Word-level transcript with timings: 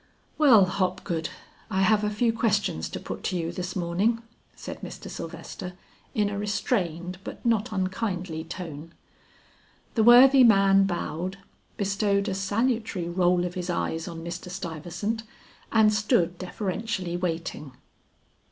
"Well, 0.39 0.65
Hopgood, 0.65 1.29
I 1.69 1.83
have 1.83 2.03
a 2.03 2.09
few 2.09 2.33
questions 2.33 2.89
to 2.89 2.99
put 2.99 3.21
to 3.25 3.37
you 3.37 3.51
this 3.51 3.75
morning," 3.75 4.23
said 4.55 4.81
Mr. 4.81 5.11
Sylvester 5.11 5.73
in 6.15 6.27
a 6.31 6.39
restrained, 6.39 7.19
but 7.23 7.45
not 7.45 7.71
unkindly 7.71 8.43
tone. 8.43 8.93
The 9.93 10.01
worthy 10.03 10.43
man 10.43 10.85
bowed, 10.87 11.37
bestowed 11.77 12.27
a 12.27 12.33
salutatory 12.33 13.09
roll 13.09 13.45
of 13.45 13.53
his 13.53 13.69
eyes 13.69 14.07
on 14.07 14.23
Mr. 14.23 14.49
Stuyvesant, 14.49 15.21
and 15.71 15.93
stood 15.93 16.39
deferentially 16.39 17.15
waiting. 17.15 17.73